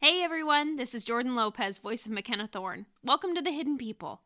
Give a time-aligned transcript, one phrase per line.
[0.00, 2.86] Hey everyone, this is Jordan Lopez, voice of McKenna Thorne.
[3.02, 4.22] Welcome to The Hidden People.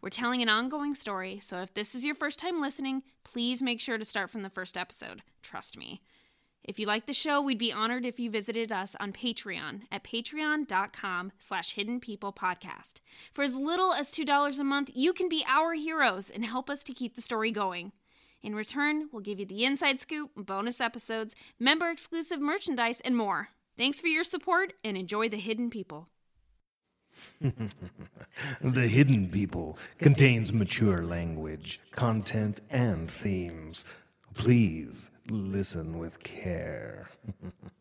[0.00, 3.80] We're telling an ongoing story, so if this is your first time listening, please make
[3.80, 5.22] sure to start from the first episode.
[5.42, 6.00] Trust me.
[6.62, 10.04] If you like the show, we'd be honored if you visited us on Patreon at
[10.04, 13.00] patreon.com slash hidden people podcast.
[13.34, 16.84] For as little as $2 a month, you can be our heroes and help us
[16.84, 17.90] to keep the story going.
[18.44, 23.48] In return, we'll give you the inside scoop, bonus episodes, member exclusive merchandise, and more.
[23.78, 26.08] Thanks for your support and enjoy The Hidden People.
[28.60, 33.84] The Hidden People contains mature language, content, and themes.
[34.34, 37.08] Please listen with care.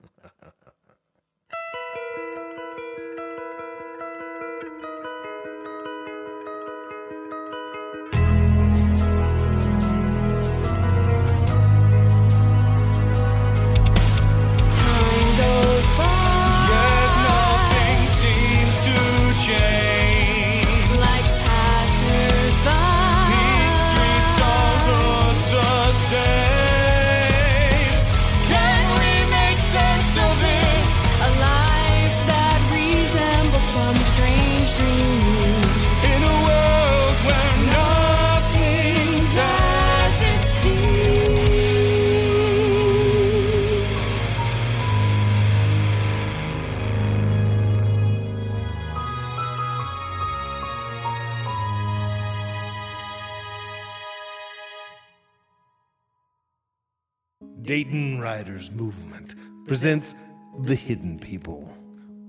[57.66, 59.34] Dayton Writers Movement
[59.66, 60.14] presents
[60.60, 61.68] The Hidden People,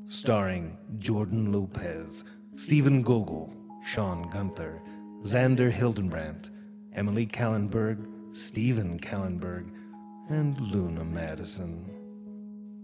[0.06, 2.24] starring Jordan Lopez,
[2.54, 3.52] Stephen Gogol,
[3.84, 4.80] Sean Gunther,
[5.20, 6.48] Xander Hildenbrandt,
[6.94, 9.70] Emily Kallenberg, Stephen Kallenberg,
[10.30, 11.84] and Luna Madison.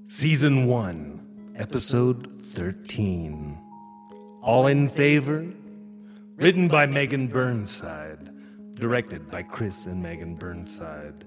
[0.04, 3.58] Season 1, Episode 13.
[4.42, 5.46] All in favor?
[6.36, 8.28] Written by Megan Burnside.
[8.74, 11.24] Directed by Chris and Megan Burnside.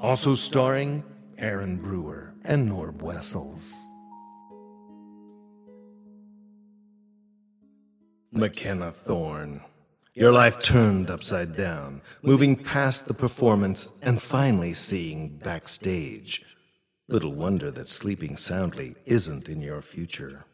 [0.00, 1.02] Also starring
[1.38, 3.74] Aaron Brewer and Norb Wessels.
[8.32, 9.60] McKenna Thorne.
[10.14, 16.44] Your life turned upside down, moving past the performance and finally seeing backstage.
[17.08, 20.44] Little wonder that sleeping soundly isn't in your future.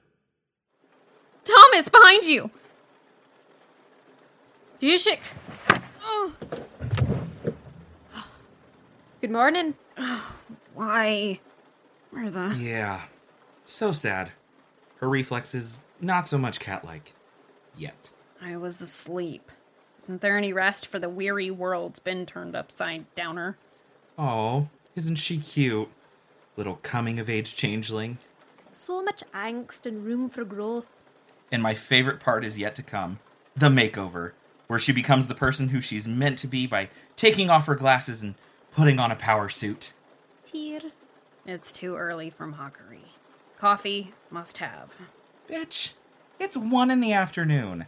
[1.44, 2.50] Thomas, behind you!
[4.80, 5.20] Fushik.
[6.02, 6.32] Oh,
[9.20, 9.74] Good morning.
[10.74, 11.40] Why?
[12.10, 12.56] Where the?
[12.58, 13.02] Yeah.
[13.66, 14.32] So sad.
[14.96, 17.12] Her reflexes, not so much cat like.
[17.76, 18.08] Yet.
[18.40, 19.52] I was asleep.
[20.02, 23.58] Isn't there any rest for the weary world's been turned upside downer?
[24.18, 25.90] Oh, isn't she cute?
[26.56, 28.16] Little coming of age changeling.
[28.70, 30.88] So much angst and room for growth.
[31.52, 33.18] And my favorite part is yet to come
[33.54, 34.32] the makeover,
[34.66, 38.22] where she becomes the person who she's meant to be by taking off her glasses
[38.22, 38.34] and
[38.74, 39.92] putting on a power suit.
[40.46, 40.80] Tear.
[41.46, 43.04] It's too early for mockery.
[43.56, 44.94] Coffee must have.
[45.48, 45.92] Bitch,
[46.38, 47.86] it's one in the afternoon.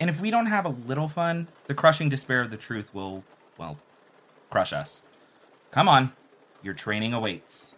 [0.00, 3.24] And if we don't have a little fun, the crushing despair of the truth will,
[3.56, 3.78] well,
[4.50, 5.02] crush us.
[5.70, 6.12] Come on,
[6.62, 7.74] your training awaits.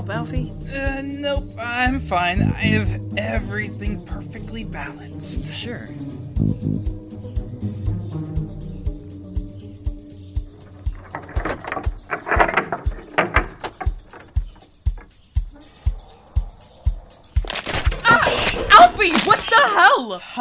[0.00, 0.50] help, Alfie?
[0.74, 2.40] Uh, nope, I'm fine.
[2.42, 5.52] I have everything perfectly balanced.
[5.52, 5.88] Sure.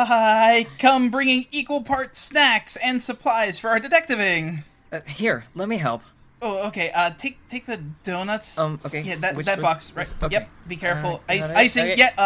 [0.01, 4.63] I come bringing equal parts snacks and supplies for our detectiving.
[4.91, 6.01] Uh, here, let me help.
[6.41, 6.91] Oh, okay.
[6.91, 8.57] Uh, take take the donuts.
[8.57, 9.01] Um, okay.
[9.01, 9.93] Yeah, that Which that was- box.
[9.93, 10.13] Right.
[10.23, 10.33] okay.
[10.35, 10.49] Yep.
[10.67, 11.15] Be careful.
[11.27, 11.57] Uh, Ice, got it.
[11.57, 11.83] icing.
[11.83, 11.95] Okay.
[11.97, 12.13] Yeah.
[12.17, 12.23] Uh.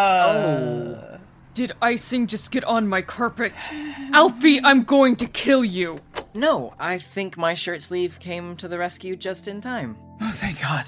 [1.16, 1.20] Oh.
[1.54, 3.54] Did icing just get on my carpet?
[4.12, 6.00] Alfie, I'm going to kill you.
[6.34, 9.96] No, I think my shirt sleeve came to the rescue just in time.
[10.20, 10.86] Oh, thank God.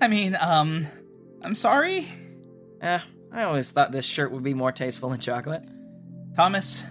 [0.00, 0.86] I mean, um,
[1.40, 2.08] I'm sorry,
[2.82, 2.98] Eh,
[3.32, 5.62] I always thought this shirt would be more tasteful in chocolate.
[6.34, 6.84] Thomas.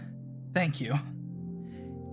[0.54, 0.96] Thank you.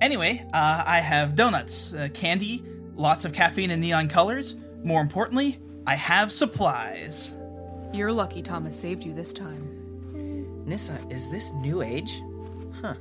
[0.01, 2.65] Anyway, uh, I have donuts, uh, candy,
[2.97, 4.55] lots of caffeine and neon colors.
[4.83, 7.35] More importantly, I have supplies.
[7.93, 10.65] You're lucky Thomas saved you this time.
[10.65, 12.23] Nissa, is this new age?
[12.81, 12.95] Huh.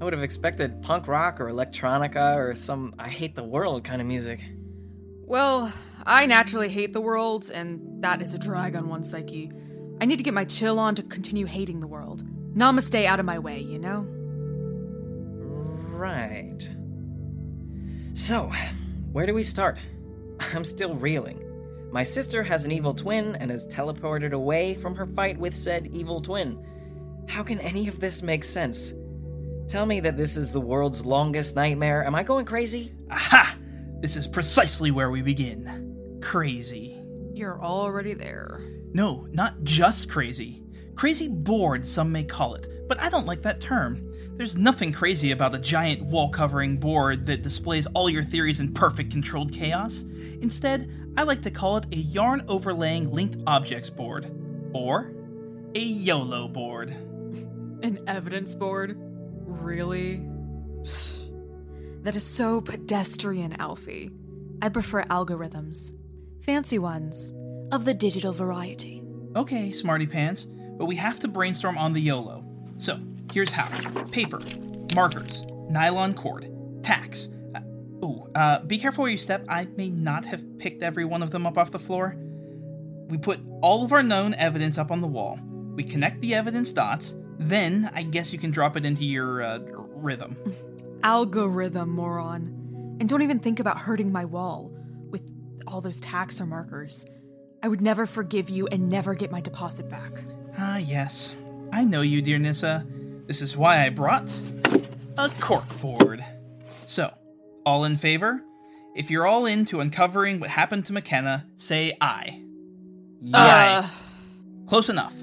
[0.00, 4.00] I would have expected punk rock or electronica or some I hate the world kind
[4.00, 4.40] of music.
[5.26, 5.72] Well,
[6.04, 9.50] I naturally hate the world, and that is a drag on one's psyche.
[10.00, 12.22] I need to get my chill on to continue hating the world.
[12.54, 14.06] Namaste out of my way, you know?
[15.90, 16.60] Right.
[18.14, 18.52] So,
[19.16, 19.78] where do we start?
[20.52, 21.42] I'm still reeling.
[21.90, 25.86] My sister has an evil twin and is teleported away from her fight with said
[25.86, 26.62] evil twin.
[27.26, 28.92] How can any of this make sense?
[29.68, 32.04] Tell me that this is the world's longest nightmare.
[32.04, 32.92] Am I going crazy?
[33.10, 33.56] Aha!
[34.02, 36.18] This is precisely where we begin.
[36.20, 37.02] Crazy.
[37.32, 38.60] You're already there.
[38.92, 40.62] No, not just crazy.
[40.94, 44.05] Crazy bored, some may call it, but I don't like that term.
[44.36, 48.74] There's nothing crazy about a giant wall covering board that displays all your theories in
[48.74, 50.04] perfect controlled chaos.
[50.42, 54.30] Instead, I like to call it a yarn overlaying linked objects board,
[54.74, 55.10] or
[55.74, 56.90] a YOLO board.
[57.82, 58.96] An evidence board?
[59.46, 60.22] Really?
[62.02, 64.10] That is so pedestrian, Alfie.
[64.60, 65.94] I prefer algorithms.
[66.42, 67.32] Fancy ones.
[67.72, 69.02] Of the digital variety.
[69.34, 70.46] Okay, smarty pants,
[70.76, 72.44] but we have to brainstorm on the YOLO.
[72.78, 73.00] So,
[73.32, 73.68] here's how
[74.10, 74.40] paper,
[74.94, 76.48] markers, nylon cord,
[76.82, 77.28] tacks.
[77.54, 77.60] Uh,
[78.04, 79.44] ooh, uh, be careful where you step.
[79.48, 82.16] I may not have picked every one of them up off the floor.
[83.08, 85.38] We put all of our known evidence up on the wall.
[85.74, 87.14] We connect the evidence dots.
[87.38, 90.36] Then, I guess you can drop it into your uh, rhythm.
[91.02, 92.96] Algorithm, moron.
[92.98, 94.72] And don't even think about hurting my wall
[95.10, 95.22] with
[95.66, 97.04] all those tacks or markers.
[97.62, 100.12] I would never forgive you and never get my deposit back.
[100.58, 101.34] Ah, yes.
[101.72, 102.86] I know you, dear Nissa.
[103.26, 104.28] This is why I brought
[105.18, 106.24] a corkboard.
[106.84, 107.12] So,
[107.64, 108.40] all in favor?
[108.94, 112.40] If you're all into uncovering what happened to McKenna, say aye.
[113.20, 113.92] Yes.
[114.66, 115.14] Close enough.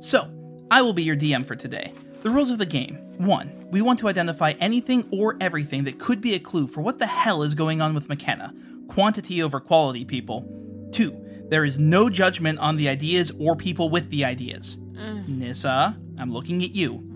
[0.00, 0.32] So,
[0.70, 1.92] I will be your DM for today.
[2.22, 2.96] The rules of the game.
[3.18, 3.68] 1.
[3.70, 7.06] We want to identify anything or everything that could be a clue for what the
[7.06, 8.54] hell is going on with McKenna.
[8.88, 10.48] Quantity over quality, people.
[10.92, 11.46] 2.
[11.50, 14.78] There is no judgment on the ideas or people with the ideas.
[14.94, 15.28] Mm.
[15.28, 17.11] Nissa, I'm looking at you.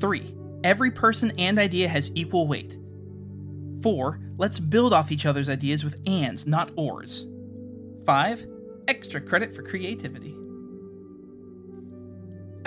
[0.00, 0.34] 3.
[0.64, 2.76] Every person and idea has equal weight.
[3.82, 4.20] 4.
[4.36, 7.26] Let's build off each other's ideas with ands, not ors.
[8.06, 8.46] 5.
[8.88, 10.36] Extra credit for creativity.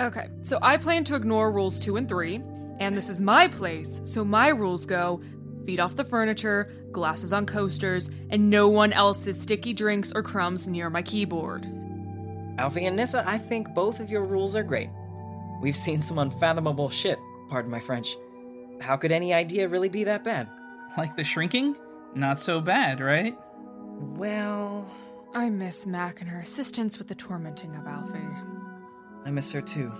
[0.00, 2.42] Okay, so I plan to ignore rules two and three,
[2.80, 5.20] and this is my place, so my rules go
[5.66, 10.66] feet off the furniture, glasses on coasters, and no one else's sticky drinks or crumbs
[10.66, 11.66] near my keyboard.
[12.58, 14.90] Alfie and Nissa, I think both of your rules are great.
[15.64, 17.18] We've seen some unfathomable shit,
[17.48, 18.18] pardon my French.
[18.82, 20.46] How could any idea really be that bad?
[20.98, 21.74] Like the shrinking?
[22.14, 23.34] Not so bad, right?
[23.98, 24.86] Well,
[25.32, 28.18] I miss Mac and her assistance with the tormenting of Alfie.
[29.24, 29.90] I miss her too.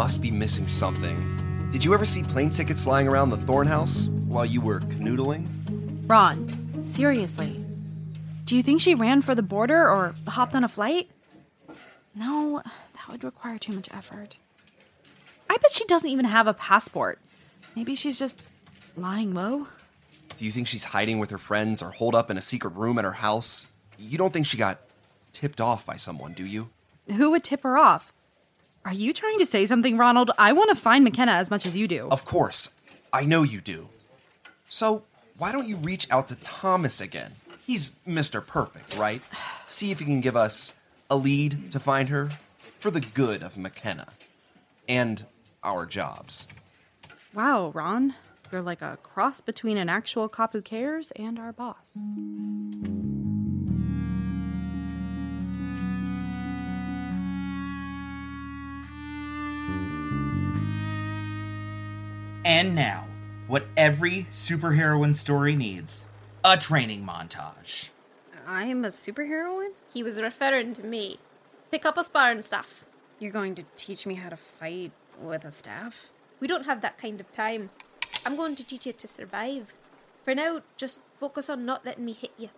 [0.00, 1.68] Must be missing something.
[1.72, 5.46] Did you ever see plane tickets lying around the Thorne House while you were canoodling?
[6.08, 7.62] Ron, seriously.
[8.46, 11.10] Do you think she ran for the border or hopped on a flight?
[12.14, 14.38] No, that would require too much effort.
[15.50, 17.18] I bet she doesn't even have a passport.
[17.76, 18.40] Maybe she's just
[18.96, 19.66] lying low?
[20.38, 22.98] Do you think she's hiding with her friends or holed up in a secret room
[22.98, 23.66] at her house?
[23.98, 24.80] You don't think she got
[25.34, 26.70] tipped off by someone, do you?
[27.14, 28.14] Who would tip her off?
[28.84, 30.30] Are you trying to say something, Ronald?
[30.38, 32.08] I want to find McKenna as much as you do.
[32.10, 32.70] Of course.
[33.12, 33.88] I know you do.
[34.68, 35.02] So,
[35.36, 37.32] why don't you reach out to Thomas again?
[37.66, 38.44] He's Mr.
[38.44, 39.20] Perfect, right?
[39.66, 40.74] See if he can give us
[41.10, 42.30] a lead to find her
[42.78, 44.08] for the good of McKenna
[44.88, 45.26] and
[45.62, 46.48] our jobs.
[47.34, 48.14] Wow, Ron.
[48.50, 51.96] You're like a cross between an actual cop who cares and our boss.
[62.50, 63.06] And now,
[63.46, 66.04] what every superheroine story needs
[66.44, 67.90] a training montage.
[68.44, 69.74] I'm a superheroine?
[69.94, 71.20] He was referring to me.
[71.70, 72.84] Pick up a spar and stuff.
[73.20, 74.90] You're going to teach me how to fight
[75.22, 76.10] with a staff?
[76.40, 77.70] We don't have that kind of time.
[78.26, 79.74] I'm going to teach you to survive.
[80.24, 82.48] For now, just focus on not letting me hit you.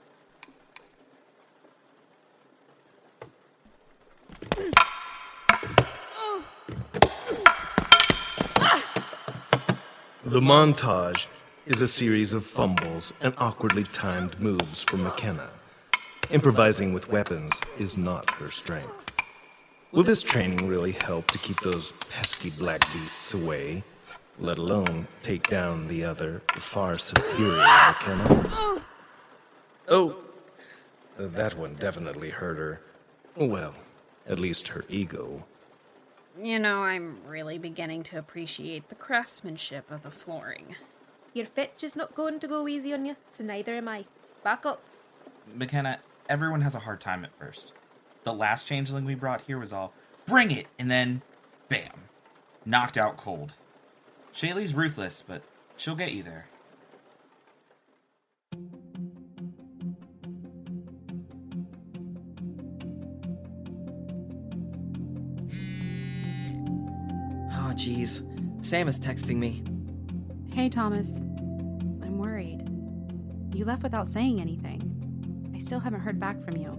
[10.32, 11.26] The montage
[11.66, 15.50] is a series of fumbles and awkwardly timed moves from McKenna.
[16.30, 19.12] Improvising with weapons is not her strength.
[19.90, 23.84] Will this training really help to keep those pesky black beasts away,
[24.38, 28.82] let alone take down the other, far superior McKenna?
[29.86, 30.16] Oh,
[31.18, 32.80] that one definitely hurt her.
[33.36, 33.74] Well,
[34.26, 35.44] at least her ego.
[36.40, 40.76] You know, I'm really beginning to appreciate the craftsmanship of the flooring.
[41.34, 44.06] Your fetch is not going to go easy on you, so neither am I.
[44.42, 44.82] Back up.
[45.54, 47.74] McKenna, everyone has a hard time at first.
[48.24, 49.92] The last changeling we brought here was all,
[50.26, 51.22] bring it, and then,
[51.68, 52.04] bam,
[52.64, 53.54] knocked out cold.
[54.34, 55.42] Shaylee's ruthless, but
[55.76, 56.46] she'll get you there.
[67.72, 68.22] Oh, jeez.
[68.62, 69.62] Sam is texting me.
[70.52, 71.20] Hey, Thomas.
[72.02, 72.68] I'm worried.
[73.54, 75.50] You left without saying anything.
[75.54, 76.78] I still haven't heard back from you.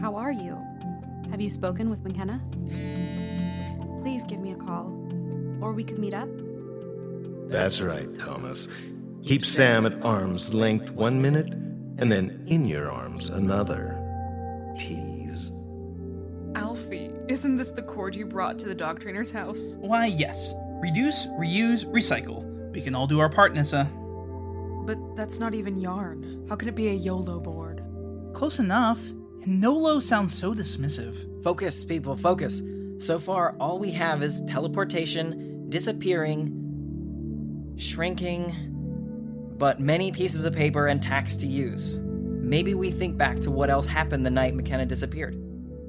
[0.00, 0.58] How are you?
[1.30, 2.42] Have you spoken with McKenna?
[4.02, 4.86] Please give me a call,
[5.60, 6.28] or we could meet up.
[7.48, 8.66] That's right, Thomas.
[9.22, 11.54] Keep Sam at arm's length one minute,
[11.98, 13.96] and then in your arms another.
[14.76, 15.09] Tease.
[17.30, 19.76] Alfie, isn't this the cord you brought to the dog trainer's house?
[19.78, 20.52] Why, yes.
[20.82, 22.42] Reduce, reuse, recycle.
[22.72, 23.84] We can all do our part, Nissa.
[24.84, 26.44] But that's not even yarn.
[26.48, 27.84] How can it be a YOLO board?
[28.32, 28.98] Close enough.
[29.44, 31.44] And Nolo sounds so dismissive.
[31.44, 32.62] Focus, people, focus.
[32.98, 41.00] So far, all we have is teleportation, disappearing, shrinking, but many pieces of paper and
[41.00, 41.98] tacks to use.
[42.02, 45.40] Maybe we think back to what else happened the night McKenna disappeared.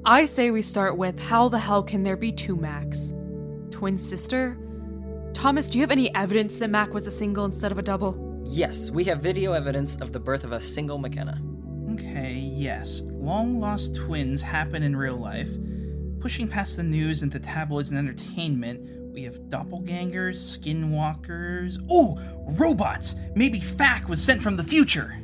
[0.03, 3.13] I say we start with how the hell can there be two Macs?
[3.69, 4.57] Twin sister?
[5.33, 8.41] Thomas, do you have any evidence that Mac was a single instead of a double?
[8.43, 11.39] Yes, we have video evidence of the birth of a single McKenna.
[11.91, 13.03] Okay, yes.
[13.11, 15.49] Long lost twins happen in real life.
[16.19, 21.77] Pushing past the news into tabloids and entertainment, we have doppelgangers, skinwalkers.
[21.91, 22.19] Oh,
[22.57, 23.13] robots!
[23.35, 25.15] Maybe Fack was sent from the future!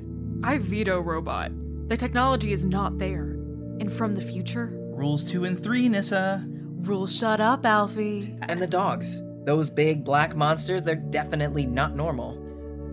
[0.44, 1.52] I veto robot.
[1.90, 3.37] The technology is not there.
[3.80, 4.72] And from the future?
[4.74, 6.44] Rules 2 and 3, Nissa.
[6.48, 8.36] Rules shut up, Alfie.
[8.44, 9.22] And the dogs.
[9.46, 12.42] Those big black monsters, they're definitely not normal.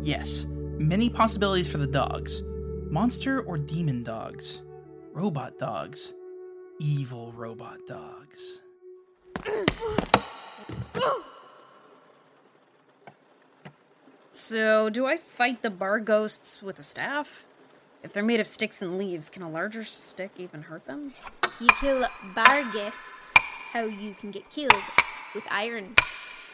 [0.03, 0.47] Yes,
[0.79, 2.43] many possibilities for the dogs.
[2.91, 4.63] Monster or demon dogs?
[5.13, 6.13] Robot dogs.
[6.81, 8.61] Evil robot dogs.
[14.31, 17.47] So, do I fight the barghests with a staff?
[18.05, 21.15] If they're made of sticks and leaves, can a larger stick even hurt them?
[21.59, 23.33] You kill barghests.
[23.73, 24.75] How you can get killed
[25.35, 25.95] with iron.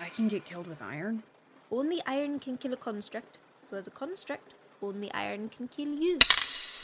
[0.01, 1.25] I can get killed with iron?
[1.69, 3.39] Only iron can kill a construct.
[3.67, 6.21] So as a construct, only iron can kill you.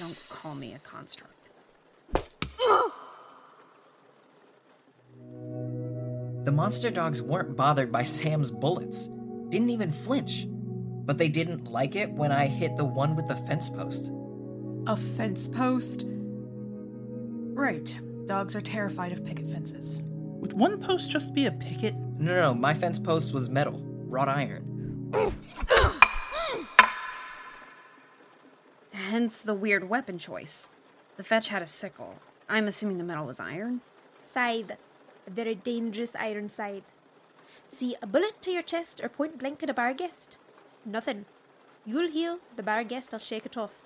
[0.00, 1.50] Don't call me a construct.
[6.44, 9.08] The monster dogs weren't bothered by Sam's bullets,
[9.48, 10.46] didn't even flinch.
[10.48, 14.12] But they didn't like it when I hit the one with the fence post.
[14.86, 16.04] A fence post?
[16.06, 17.98] Right.
[18.26, 20.00] Dogs are terrified of picket fences.
[20.04, 21.96] Would one post just be a picket?
[21.96, 22.54] No, no, no.
[22.54, 25.10] My fence post was metal, wrought iron.
[28.92, 30.68] Hence the weird weapon choice.
[31.16, 32.16] The fetch had a sickle.
[32.48, 33.80] I'm assuming the metal was iron.
[34.22, 34.72] Scythe.
[35.26, 36.84] A very dangerous iron scythe.
[37.66, 40.36] See, a bullet to your chest or point blank at a barghest?
[40.84, 41.24] Nothing.
[41.84, 43.85] You'll heal, the barghest will shake it off.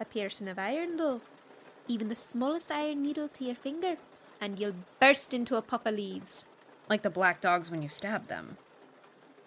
[0.00, 1.20] A piercing of iron, though.
[1.86, 3.96] Even the smallest iron needle to your finger,
[4.40, 6.46] and you'll burst into a puff of leaves.
[6.88, 8.56] Like the black dogs when you stab them.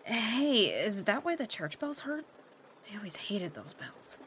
[0.03, 2.25] Hey, is that why the church bells hurt?
[2.91, 4.19] I always hated those bells.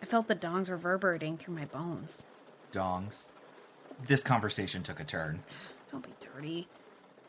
[0.00, 2.24] I felt the dongs reverberating through my bones.
[2.72, 3.26] Dongs.
[4.06, 5.42] This conversation took a turn.
[5.90, 6.68] Don't be dirty.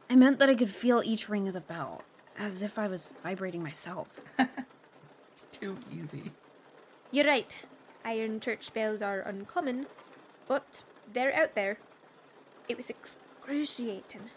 [0.09, 2.03] I meant that I could feel each ring of the bell,
[2.37, 4.21] as if I was vibrating myself.
[5.37, 6.31] It's too easy.
[7.11, 7.63] You're right.
[8.07, 9.85] Iron church bells are uncommon,
[10.47, 11.77] but they're out there.
[12.69, 14.29] It was excruciating.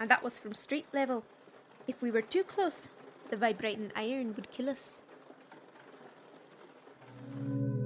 [0.00, 1.24] and that was from street level.
[1.86, 2.90] If we were too close,
[3.30, 5.02] the vibrating iron would kill us.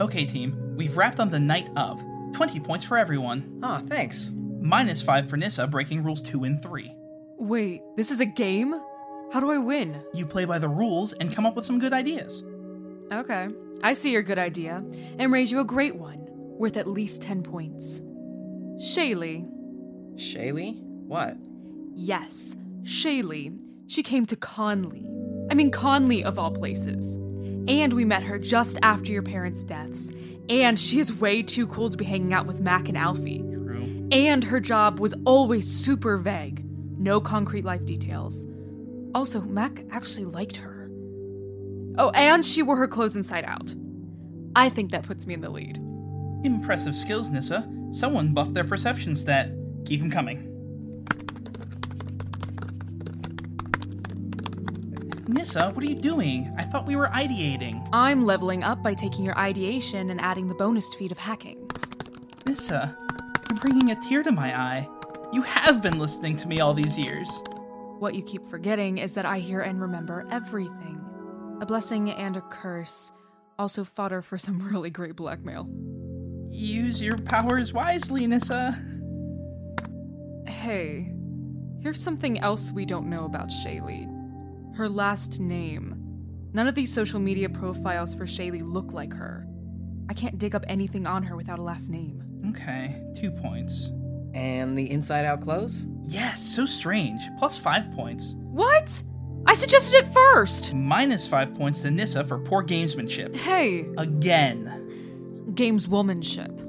[0.00, 2.02] Okay, team, we've wrapped on the night of.
[2.32, 3.60] 20 points for everyone.
[3.62, 4.32] Aw, thanks.
[4.34, 6.94] Minus 5 for Nissa breaking rules 2 and 3.
[7.38, 8.72] Wait, this is a game?
[9.32, 10.02] How do I win?
[10.14, 12.42] You play by the rules and come up with some good ideas.
[13.12, 13.48] Okay,
[13.82, 14.84] I see your good idea
[15.18, 18.00] and raise you a great one, worth at least 10 points.
[18.80, 19.50] Shaylee.
[20.14, 20.80] Shaylee?
[20.80, 21.36] What?
[21.94, 23.58] Yes, Shaylee.
[23.88, 25.04] She came to Conley.
[25.50, 27.16] I mean, Conley of all places.
[27.66, 30.12] And we met her just after your parents' deaths.
[30.48, 33.40] And she is way too cool to be hanging out with Mac and Alfie.
[33.40, 34.08] True.
[34.12, 36.64] And her job was always super vague.
[36.96, 38.46] No concrete life details.
[39.14, 40.79] Also, Mac actually liked her.
[42.00, 43.74] Oh, and she wore her clothes inside out.
[44.56, 45.76] I think that puts me in the lead.
[46.44, 47.70] Impressive skills, Nissa.
[47.92, 49.52] Someone buffed their perception stat.
[49.84, 50.46] Keep 'em coming.
[55.28, 56.50] Nissa, what are you doing?
[56.56, 57.86] I thought we were ideating.
[57.92, 61.68] I'm leveling up by taking your ideation and adding the bonus feat of hacking.
[62.46, 62.96] Nissa,
[63.50, 64.88] you're bringing a tear to my eye.
[65.34, 67.28] You have been listening to me all these years.
[67.98, 70.99] What you keep forgetting is that I hear and remember everything.
[71.60, 73.12] A blessing and a curse.
[73.58, 75.68] Also fodder for some really great blackmail.
[76.50, 78.78] Use your powers wisely, Nissa.
[80.46, 81.12] Hey,
[81.80, 84.08] here's something else we don't know about Shaylee.
[84.74, 85.96] Her last name.
[86.52, 89.46] None of these social media profiles for Shaylee look like her.
[90.08, 92.22] I can't dig up anything on her without a last name.
[92.48, 93.90] Okay, two points.
[94.34, 95.86] And the inside out clothes?
[96.04, 97.22] Yes, so strange.
[97.38, 98.34] Plus five points.
[98.38, 99.02] What?
[99.46, 100.74] I suggested it first!
[100.74, 103.34] Minus five points to Nissa for poor gamesmanship.
[103.34, 103.86] Hey!
[103.98, 105.46] Again.
[105.54, 106.66] Gameswomanship.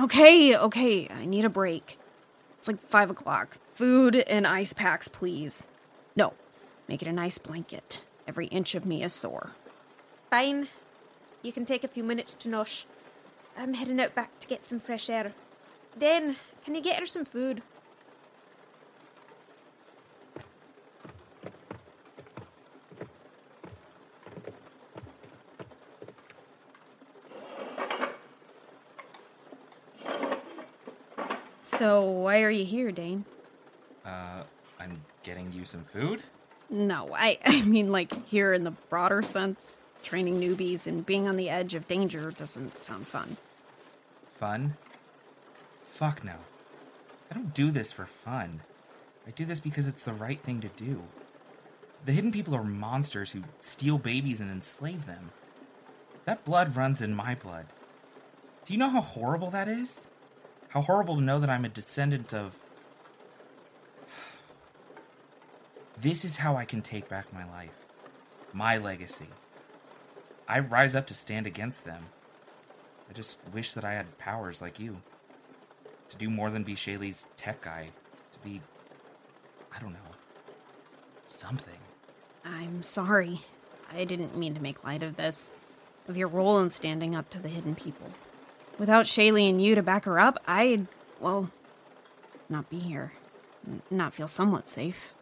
[0.00, 1.98] Okay, okay, I need a break.
[2.56, 3.58] It's like five o'clock.
[3.74, 5.66] Food and ice packs, please.
[6.16, 6.34] No,
[6.86, 8.02] make it a nice blanket.
[8.26, 9.52] Every inch of me is sore.
[10.30, 10.68] Fine.
[11.42, 12.84] You can take a few minutes to nosh.
[13.58, 15.32] I'm heading out back to get some fresh air.
[15.98, 17.60] Den, can you get her some food?
[31.62, 33.24] So, why are you here, Dane?
[34.04, 34.42] Uh,
[34.78, 36.22] I'm getting you some food?
[36.70, 39.78] No, I, I mean, like, here in the broader sense.
[40.00, 43.36] Training newbies and being on the edge of danger doesn't sound fun.
[44.38, 44.76] Fun?
[45.84, 46.34] Fuck no.
[47.30, 48.60] I don't do this for fun.
[49.26, 51.02] I do this because it's the right thing to do.
[52.04, 55.32] The hidden people are monsters who steal babies and enslave them.
[56.24, 57.66] That blood runs in my blood.
[58.64, 60.08] Do you know how horrible that is?
[60.68, 62.54] How horrible to know that I'm a descendant of.
[66.00, 67.76] This is how I can take back my life,
[68.52, 69.26] my legacy.
[70.46, 72.04] I rise up to stand against them.
[73.08, 74.98] I just wish that I had powers like you.
[76.10, 77.88] To do more than be Shaylee's tech guy.
[78.32, 78.60] To be.
[79.74, 79.98] I don't know.
[81.26, 81.74] Something.
[82.44, 83.40] I'm sorry.
[83.92, 85.50] I didn't mean to make light of this,
[86.08, 88.10] of your role in standing up to the hidden people.
[88.78, 90.86] Without Shaylee and you to back her up, I'd,
[91.20, 91.50] well,
[92.48, 93.12] not be here.
[93.66, 95.14] N- not feel somewhat safe.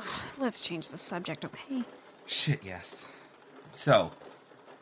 [0.00, 0.06] Ugh,
[0.38, 1.84] let's change the subject, okay?
[2.26, 3.06] Shit, yes.
[3.72, 4.12] So,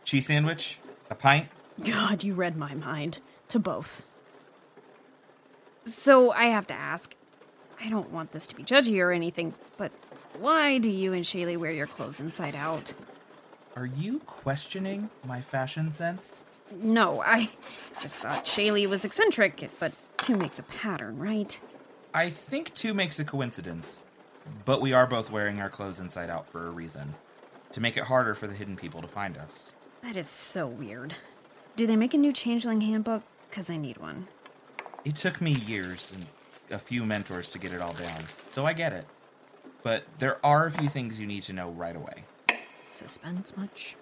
[0.04, 0.78] cheese sandwich?
[1.10, 1.48] A pint?
[1.84, 3.18] God, you read my mind.
[3.48, 4.02] To both.
[5.84, 7.14] So I have to ask
[7.84, 9.90] I don't want this to be judgy or anything, but
[10.38, 12.94] why do you and Shaylee wear your clothes inside out?
[13.74, 16.44] Are you questioning my fashion sense?
[16.80, 17.50] No, I
[18.00, 21.58] just thought Shaylee was eccentric, but two makes a pattern, right?
[22.14, 24.04] I think two makes a coincidence.
[24.64, 27.14] But we are both wearing our clothes inside out for a reason.
[27.72, 29.72] To make it harder for the hidden people to find us.
[30.02, 31.14] That is so weird.
[31.74, 33.22] Do they make a new changeling handbook?
[33.48, 34.28] Because I need one.
[35.04, 36.26] It took me years and
[36.70, 39.06] a few mentors to get it all down, so I get it.
[39.82, 42.24] But there are a few things you need to know right away.
[42.90, 43.96] Suspense much?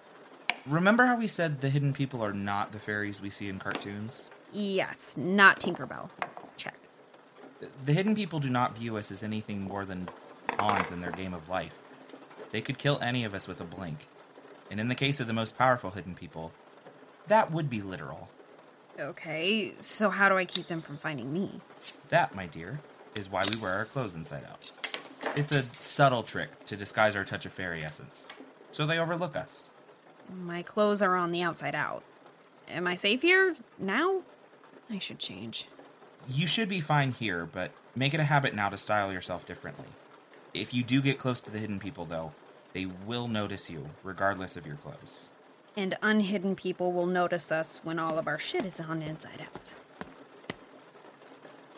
[0.67, 4.29] Remember how we said the hidden people are not the fairies we see in cartoons?
[4.51, 6.09] Yes, not Tinkerbell.
[6.57, 6.75] Check.
[7.85, 10.09] The hidden people do not view us as anything more than
[10.47, 11.73] pawns in their game of life.
[12.51, 14.07] They could kill any of us with a blink.
[14.69, 16.51] And in the case of the most powerful hidden people,
[17.27, 18.29] that would be literal.
[18.99, 21.61] Okay, so how do I keep them from finding me?
[22.09, 22.81] That, my dear,
[23.15, 24.71] is why we wear our clothes inside out.
[25.35, 28.27] It's a subtle trick to disguise our touch of fairy essence,
[28.71, 29.71] so they overlook us.
[30.29, 32.03] My clothes are on the outside out.
[32.67, 34.21] Am I safe here now?
[34.89, 35.67] I should change.
[36.29, 39.87] You should be fine here, but make it a habit now to style yourself differently.
[40.53, 42.33] If you do get close to the hidden people, though,
[42.73, 45.31] they will notice you, regardless of your clothes.
[45.77, 49.73] And unhidden people will notice us when all of our shit is on inside out.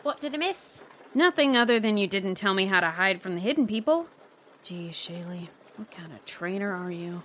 [0.02, 0.82] What did I miss?
[1.14, 4.08] Nothing other than you didn't tell me how to hide from the hidden people.
[4.64, 7.22] Geez, Shaylee, what kind of trainer are you?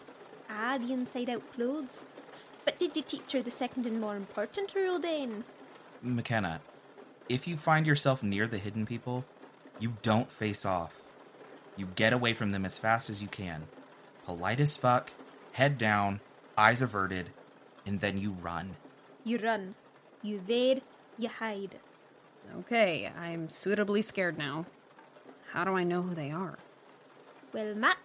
[0.49, 2.05] Ah, the inside out clothes.
[2.65, 5.43] But did you teach her the second and more important rule, Dane?
[6.03, 6.61] McKenna,
[7.27, 9.25] if you find yourself near the hidden people,
[9.79, 11.01] you don't face off.
[11.75, 13.63] You get away from them as fast as you can.
[14.25, 15.11] Polite as fuck,
[15.53, 16.19] head down,
[16.59, 17.29] eyes averted,
[17.85, 18.75] and then you run.
[19.23, 19.75] You run.
[20.21, 20.81] You evade.
[21.17, 21.79] You hide.
[22.59, 24.65] Okay, I'm suitably scared now.
[25.53, 26.59] How do I know who they are?
[27.53, 27.97] Well, Mac,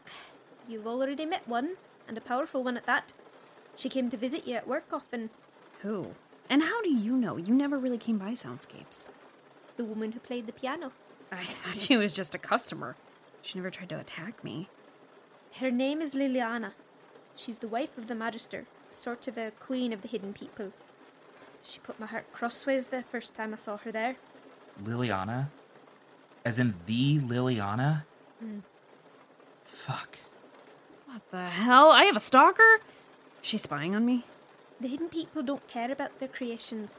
[0.69, 3.12] you've already met one, and a powerful one at that.
[3.77, 5.31] She came to visit you at work often.
[5.81, 6.14] Who?
[6.49, 7.37] And how do you know?
[7.37, 9.07] You never really came by Soundscapes.
[9.77, 10.93] The woman who played the piano.
[11.33, 12.95] I thought she was just a customer.
[13.43, 14.69] She never tried to attack me.
[15.57, 16.73] Her name is Liliana.
[17.37, 20.73] She's the wife of the Magister, sort of a queen of the hidden people.
[21.62, 24.16] She put my heart crossways the first time I saw her there.
[24.83, 25.49] Liliana?
[26.44, 28.05] As in the Liliana?
[28.40, 28.59] Hmm.
[29.64, 30.18] Fuck.
[31.07, 31.90] What the hell?
[31.90, 32.81] I have a stalker?
[33.40, 34.25] She's spying on me?
[34.81, 36.99] The hidden people don't care about their creations.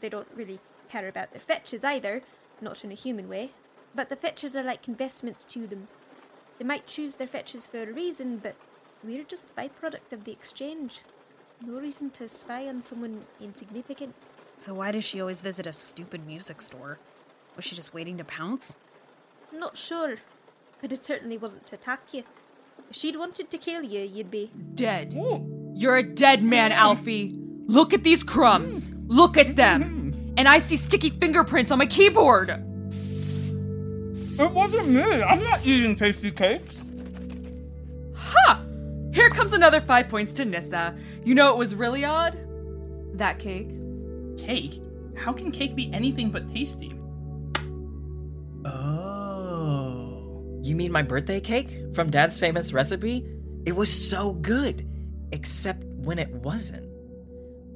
[0.00, 2.22] They don't really care about their fetches either,
[2.60, 3.50] not in a human way.
[3.94, 5.88] But the fetches are like investments to them.
[6.58, 8.54] They might choose their fetches for a reason, but
[9.04, 11.02] we're just byproduct of the exchange.
[11.64, 14.14] No reason to spy on someone insignificant.
[14.56, 16.98] So why does she always visit a stupid music store?
[17.56, 18.76] Was she just waiting to pounce?
[19.52, 20.16] Not sure,
[20.80, 22.24] but it certainly wasn't to attack you.
[22.90, 25.14] If she'd wanted to kill you, you'd be Dead.
[25.74, 27.38] You're a dead man, Alfie.
[27.66, 28.90] Look at these crumbs.
[29.06, 30.12] Look at them.
[30.36, 32.50] And I see sticky fingerprints on my keyboard.
[32.50, 32.60] It
[34.50, 35.02] wasn't me.
[35.02, 36.76] I'm not eating tasty cakes.
[39.12, 39.20] Ha!
[39.20, 40.96] Here comes another five points to Nissa.
[41.24, 42.36] You know it was really odd?
[43.14, 43.70] That cake.
[44.38, 44.80] Cake?
[45.16, 46.94] How can cake be anything but tasty?
[48.64, 50.60] Oh.
[50.62, 53.26] You mean my birthday cake from Dad's famous recipe?
[53.66, 54.88] It was so good,
[55.32, 56.88] except when it wasn't.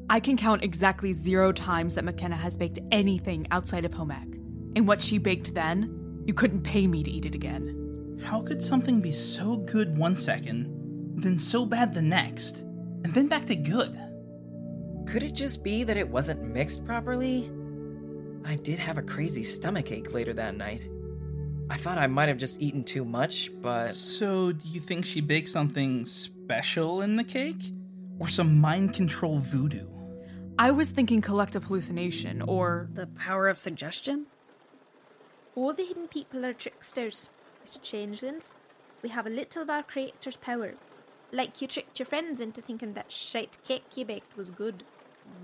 [0.09, 4.27] I can count exactly zero times that McKenna has baked anything outside of home ec.
[4.77, 8.21] And what she baked then, you couldn't pay me to eat it again.
[8.23, 10.76] How could something be so good one second,
[11.23, 13.99] then so bad the next, and then back to good?
[15.07, 17.51] Could it just be that it wasn't mixed properly?
[18.45, 20.83] I did have a crazy stomach ache later that night.
[21.69, 23.95] I thought I might have just eaten too much, but.
[23.95, 27.73] So, do you think she baked something special in the cake?
[28.19, 29.89] Or some mind control voodoo?
[30.59, 32.89] I was thinking collective hallucination or.
[32.95, 34.27] The power of suggestion?
[35.55, 37.29] All the hidden people are tricksters.
[37.63, 38.53] We're changelings.
[39.03, 40.75] We have a little of our creator's power.
[41.33, 44.85] Like you tricked your friends into thinking that shite cake you baked was good.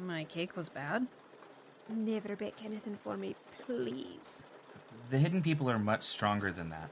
[0.01, 1.07] My cake was bad?
[1.88, 3.35] Never bake anything for me,
[3.66, 4.45] please.
[5.11, 6.90] The hidden people are much stronger than that.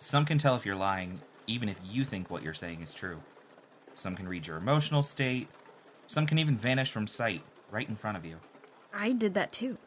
[0.00, 3.22] Some can tell if you're lying, even if you think what you're saying is true.
[3.94, 5.48] Some can read your emotional state.
[6.06, 8.36] Some can even vanish from sight, right in front of you.
[8.92, 9.78] I did that too.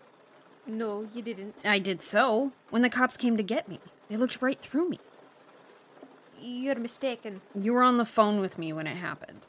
[0.65, 1.62] No, you didn't.
[1.65, 2.52] I did so.
[2.69, 4.99] When the cops came to get me, they looked right through me.
[6.41, 7.41] You're mistaken.
[7.54, 9.45] You were on the phone with me when it happened.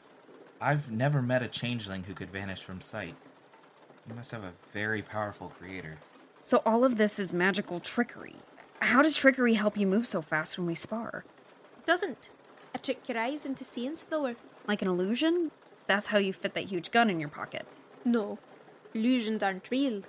[0.59, 3.15] I've never met a changeling who could vanish from sight.
[4.07, 5.97] You must have a very powerful creator.
[6.43, 8.35] So all of this is magical trickery.
[8.81, 11.23] How does trickery help you move so fast when we spar?
[11.85, 12.31] Doesn't.
[12.75, 14.35] I trick your eyes into seeing slower.
[14.67, 15.51] Like an illusion?
[15.87, 17.65] That's how you fit that huge gun in your pocket.
[18.03, 18.39] No,
[18.93, 20.01] illusions aren't real.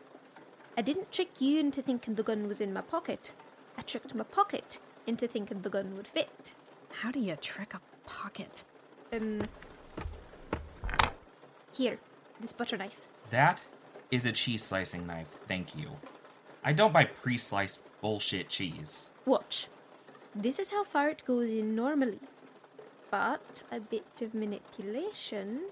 [0.77, 3.33] I didn't trick you into thinking the gun was in my pocket.
[3.77, 6.55] I tricked my pocket into thinking the gun would fit.
[7.01, 8.65] How do you trick a pocket?
[9.13, 9.43] Um.
[11.73, 11.99] Here,
[12.41, 13.09] this butter knife.
[13.31, 13.61] That
[14.11, 15.89] is a cheese slicing knife, thank you.
[16.63, 19.11] I don't buy pre sliced bullshit cheese.
[19.25, 19.69] Watch.
[20.35, 22.21] This is how far it goes in normally.
[23.11, 25.63] But a bit of manipulation.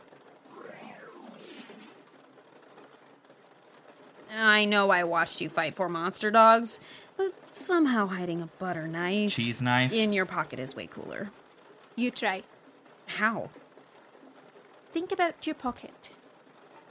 [4.32, 6.80] I know I watched you fight four monster dogs,
[7.16, 9.92] but somehow hiding a butter knife Cheese knife?
[9.92, 11.30] in your pocket is way cooler.
[11.96, 12.42] You try.
[13.06, 13.50] How?
[14.92, 16.10] Think about your pocket.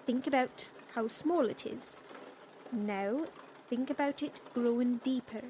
[0.06, 1.98] Think about how small it is.
[2.72, 3.26] Now,
[3.70, 5.42] think about it growing deeper.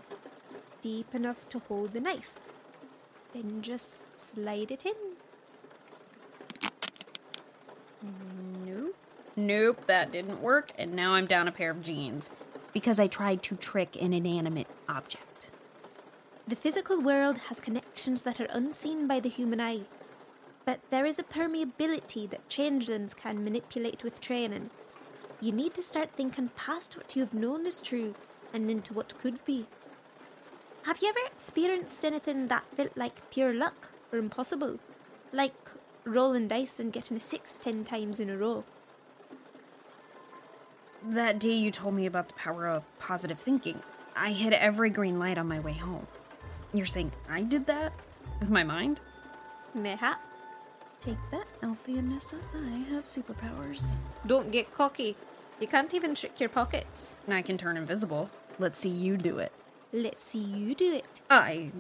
[0.82, 2.36] Deep enough to hold the knife.
[3.34, 4.95] Then just slide it in.
[9.47, 9.60] No.
[9.69, 12.32] Nope, that didn't work, and now I'm down a pair of jeans.
[12.73, 15.52] Because I tried to trick an inanimate object.
[16.47, 19.82] The physical world has connections that are unseen by the human eye,
[20.65, 24.71] but there is a permeability that changelings can manipulate with training.
[25.39, 28.15] You need to start thinking past what you've known is true
[28.54, 29.67] and into what could be.
[30.84, 34.80] Have you ever experienced anything that felt like pure luck or impossible?
[35.32, 35.71] Like
[36.04, 38.63] rolling dice and getting a six ten times in a row?
[41.07, 43.79] That day you told me about the power of positive thinking,
[44.15, 46.05] I hit every green light on my way home.
[46.73, 47.93] You're saying I did that?
[48.39, 48.99] With my mind?
[49.73, 50.17] Mayhap.
[50.99, 52.35] Take that, Alfie and Nissa.
[52.53, 53.97] I have superpowers.
[54.27, 55.15] Don't get cocky.
[55.62, 57.15] You can't even trick your pockets.
[57.29, 58.29] I can turn invisible.
[58.59, 59.53] Let's see you do it.
[59.93, 61.21] Let's see you do it.
[61.29, 61.71] I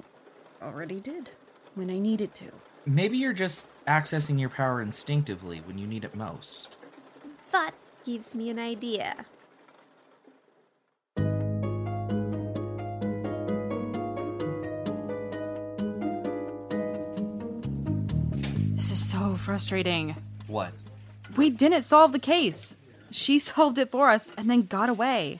[0.61, 1.31] already did
[1.75, 2.45] when I needed to.
[2.85, 6.77] Maybe you're just accessing your power instinctively when you need it most.
[7.51, 7.73] That
[8.03, 9.25] gives me an idea.
[18.75, 20.15] This is so frustrating.
[20.47, 20.71] What?
[21.35, 22.75] We didn't solve the case.
[23.11, 25.39] She solved it for us and then got away.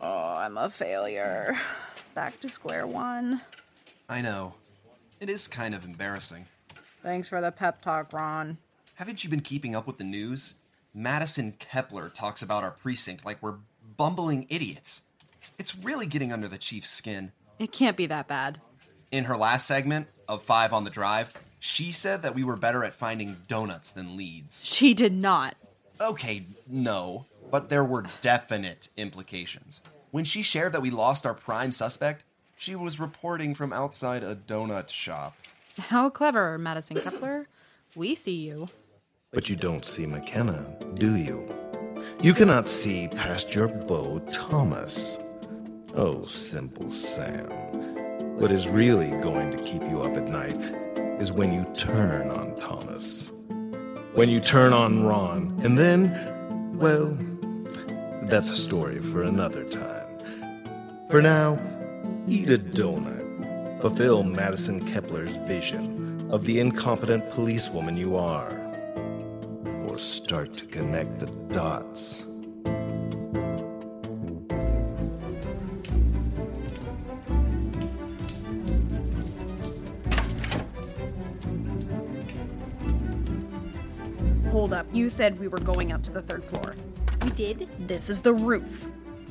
[0.00, 1.56] Oh, I'm a failure.
[2.14, 3.40] Back to square one.
[4.08, 4.54] I know.
[5.20, 6.46] It is kind of embarrassing.
[7.02, 8.58] Thanks for the pep talk, Ron.
[8.94, 10.54] Haven't you been keeping up with the news?
[10.98, 13.56] Madison Kepler talks about our precinct like we're
[13.98, 15.02] bumbling idiots.
[15.58, 17.32] It's really getting under the chief's skin.
[17.58, 18.62] It can't be that bad.
[19.12, 22.82] In her last segment of Five on the Drive, she said that we were better
[22.82, 24.64] at finding donuts than leads.
[24.64, 25.54] She did not.
[26.00, 29.82] Okay, no, but there were definite implications.
[30.12, 32.24] When she shared that we lost our prime suspect,
[32.56, 35.36] she was reporting from outside a donut shop.
[35.78, 37.48] How clever, Madison Kepler.
[37.94, 38.70] We see you.
[39.32, 41.46] But you don't see McKenna, do you?
[42.22, 45.18] You cannot see past your beau, Thomas.
[45.94, 47.48] Oh, simple Sam.
[48.38, 50.58] What is really going to keep you up at night
[51.20, 53.30] is when you turn on Thomas.
[54.14, 57.18] When you turn on Ron, and then, well,
[58.28, 60.20] that's a story for another time.
[61.10, 61.58] For now,
[62.28, 63.80] eat a donut.
[63.80, 68.65] Fulfill Madison Kepler's vision of the incompetent policewoman you are.
[69.96, 72.22] Or start to connect the dots.
[84.50, 84.86] Hold up.
[84.92, 86.74] You said we were going up to the third floor.
[87.24, 87.66] We did?
[87.88, 88.88] This is the roof.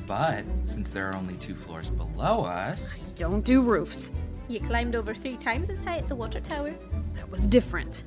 [0.08, 4.10] But since there are only two floors below us, Don't do roofs.
[4.48, 6.74] You climbed over three times as high at the water tower.
[7.14, 8.02] That was different.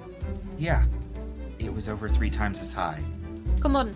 [0.58, 0.86] yeah,
[1.60, 3.02] it was over three times as high.
[3.60, 3.96] Come on.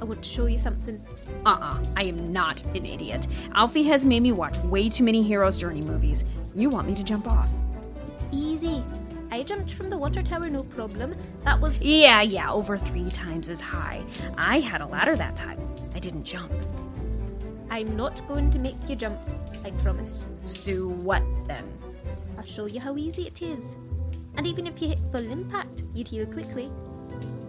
[0.00, 1.04] I want to show you something.
[1.44, 3.26] Uh uh I am not an idiot.
[3.52, 6.24] Alfie has made me watch way too many Hero's Journey movies.
[6.54, 7.50] You want me to jump off?
[8.06, 8.82] It's easy.
[9.30, 11.14] I jumped from the water tower no problem.
[11.44, 11.82] That was.
[11.82, 14.02] Yeah, yeah, over three times as high.
[14.36, 15.60] I had a ladder that time.
[15.94, 16.52] I didn't jump.
[17.70, 19.18] I'm not going to make you jump.
[19.64, 20.30] I promise.
[20.44, 21.64] So what then?
[22.36, 23.76] I'll show you how easy it is.
[24.34, 26.70] And even if you hit full impact, you'd heal quickly.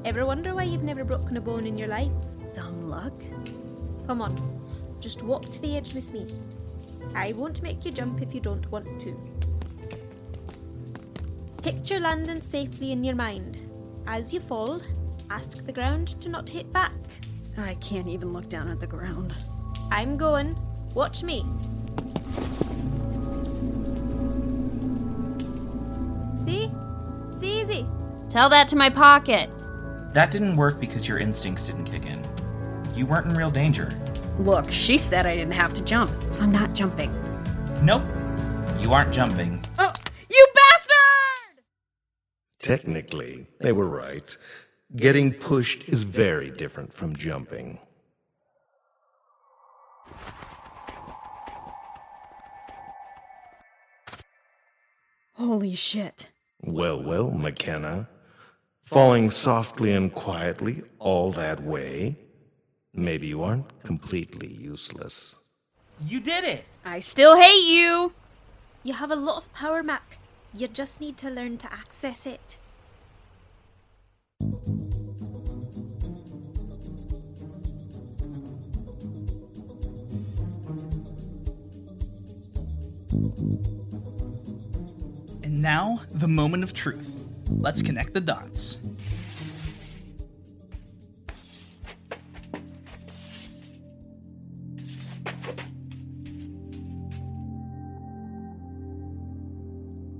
[0.03, 2.11] Ever wonder why you've never broken a bone in your life?
[2.53, 3.13] Dumb luck?
[4.07, 4.35] Come on,
[4.99, 6.25] just walk to the edge with me.
[7.15, 9.15] I won't make you jump if you don't want to.
[11.61, 13.59] Picture landing safely in your mind.
[14.07, 14.81] As you fall,
[15.29, 16.95] ask the ground to not hit back.
[17.55, 19.35] I can't even look down at the ground.
[19.91, 20.57] I'm going.
[20.95, 21.45] Watch me.
[26.43, 26.71] See?
[27.33, 27.85] It's easy.
[28.29, 29.49] Tell that to my pocket.
[30.13, 32.27] That didn't work because your instincts didn't kick in.
[32.93, 33.97] You weren't in real danger.
[34.39, 37.13] Look, she said I didn't have to jump, so I'm not jumping.
[37.81, 38.03] Nope,
[38.79, 39.63] you aren't jumping.
[39.79, 39.93] Oh,
[40.29, 41.63] you bastard!
[42.59, 44.35] Technically, they were right.
[44.95, 47.79] Getting pushed is very different from jumping.
[55.35, 56.31] Holy shit.
[56.61, 58.09] Well, well, McKenna.
[58.83, 62.17] Falling softly and quietly all that way.
[62.93, 65.37] Maybe you aren't completely useless.
[66.05, 66.65] You did it!
[66.83, 68.13] I still hate you!
[68.83, 70.17] You have a lot of power, Mac.
[70.53, 72.57] You just need to learn to access it.
[85.43, 87.10] And now, the moment of truth.
[87.51, 88.77] Let's connect the dots.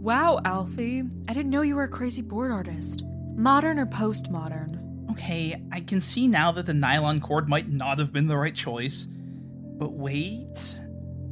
[0.01, 1.03] Wow, Alfie.
[1.29, 3.03] I didn't know you were a crazy board artist.
[3.35, 5.11] Modern or postmodern?
[5.11, 8.55] Okay, I can see now that the nylon cord might not have been the right
[8.55, 9.05] choice.
[9.05, 10.79] But wait.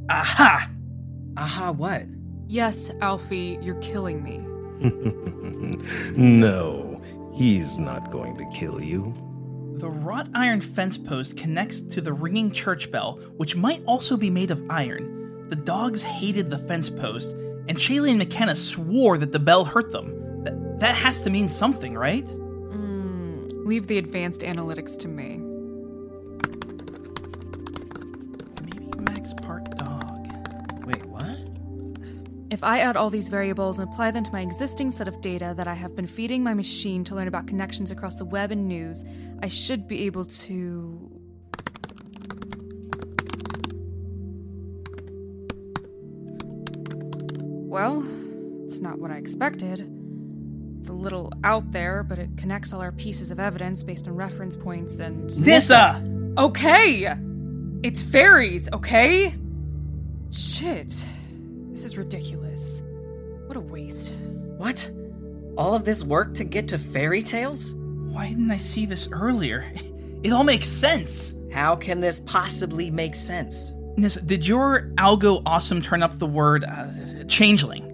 [0.08, 0.70] Aha!
[1.36, 2.04] Aha, what?
[2.46, 4.40] Yes, Alfie, you're killing me.
[6.16, 7.02] no,
[7.34, 9.14] he's not going to kill you.
[9.76, 14.30] The wrought iron fence post connects to the ringing church bell, which might also be
[14.30, 15.48] made of iron.
[15.50, 17.32] The dogs hated the fence post,
[17.68, 20.44] and Shaylee and Mackenna swore that the bell hurt them.
[20.44, 22.26] Th- that has to mean something, right?
[22.26, 25.40] Mm, leave the advanced analytics to me.
[32.60, 35.54] If I add all these variables and apply them to my existing set of data
[35.56, 38.68] that I have been feeding my machine to learn about connections across the web and
[38.68, 39.02] news,
[39.42, 41.10] I should be able to.
[47.64, 48.04] Well,
[48.66, 49.90] it's not what I expected.
[50.78, 54.14] It's a little out there, but it connects all our pieces of evidence based on
[54.14, 55.34] reference points and.
[55.40, 56.04] Nissa!
[56.36, 57.10] Okay!
[57.82, 59.34] It's fairies, okay?
[60.30, 61.06] Shit.
[61.70, 62.82] This is ridiculous.
[63.46, 64.12] What a waste.
[64.56, 64.90] What?
[65.56, 67.74] All of this work to get to fairy tales?
[67.74, 69.64] Why didn't I see this earlier?
[70.22, 71.32] It all makes sense.
[71.50, 73.74] How can this possibly make sense?
[73.96, 77.86] Nissa, did your algo awesome turn up the word uh, changeling?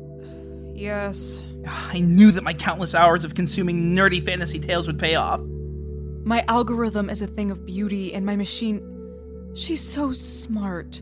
[0.75, 1.45] Yes.
[1.65, 5.41] I knew that my countless hours of consuming nerdy fantasy tales would pay off.
[6.25, 8.83] My algorithm is a thing of beauty, and my machine.
[9.55, 11.01] She's so smart.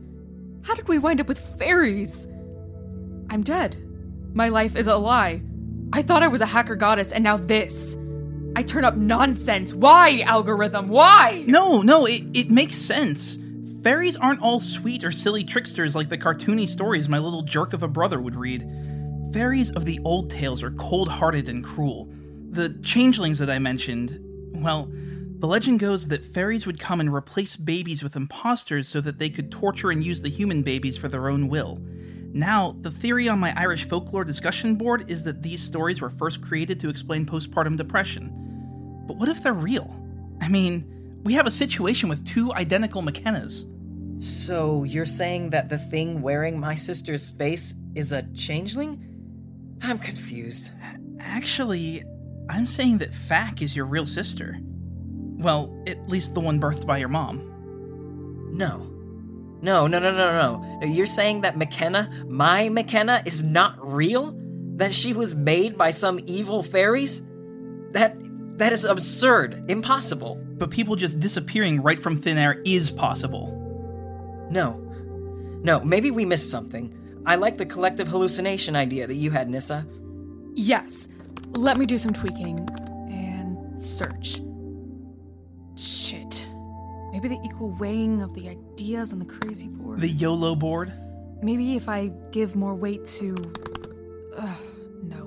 [0.63, 2.29] How did we wind up with fairies?
[3.31, 3.77] I'm dead.
[4.35, 5.43] My life is a lie.
[5.93, 7.97] I thought I was a hacker goddess, and now this.
[8.57, 9.75] I turn up nonsense.
[9.75, 10.89] Why, algorithm?
[10.89, 11.45] Why?
[11.47, 13.39] No, no, it, it makes sense.
[13.83, 17.83] Fairies aren't all sweet or silly tricksters like the cartoony stories my little jerk of
[17.83, 18.63] a brother would read.
[19.33, 22.09] Fairies of the old tales are cold hearted and cruel.
[22.51, 24.19] The changelings that I mentioned,
[24.55, 29.19] well, the legend goes that fairies would come and replace babies with imposters so that
[29.19, 31.83] they could torture and use the human babies for their own will.
[32.35, 36.43] Now, the theory on my Irish folklore discussion board is that these stories were first
[36.43, 39.05] created to explain postpartum depression.
[39.07, 39.97] But what if they're real?
[40.41, 43.67] I mean, we have a situation with two identical Mackennas.
[44.19, 49.79] So you're saying that the thing wearing my sister's face is a changeling?
[49.81, 50.73] I'm confused.
[51.21, 52.03] Actually,
[52.51, 54.59] I'm saying that fetch is your real sister.
[54.61, 58.51] Well, at least the one birthed by your mom.
[58.53, 58.91] No.
[59.65, 60.87] No, no, no, no, no.
[60.87, 64.39] You're saying that Mackenna, my Mackenna, is not real?
[64.77, 67.23] That she was made by some evil fairies?
[67.93, 68.15] That
[68.59, 70.39] that is absurd, impossible.
[70.59, 74.47] But people just disappearing right from thin air is possible.
[74.51, 74.75] No.
[75.63, 76.95] No, maybe we missed something.
[77.25, 79.87] I like the collective hallucination idea that you had, Nissa.
[80.53, 81.09] Yes.
[81.53, 82.69] Let me do some tweaking
[83.11, 84.43] and search.
[85.75, 86.44] Shit.
[87.15, 90.01] Maybe the equal weighing of the ideas on the crazy board.
[90.01, 90.93] The YOLO board?
[91.41, 93.37] Maybe if I give more weight to.
[94.37, 94.59] Ugh,
[95.05, 95.27] no.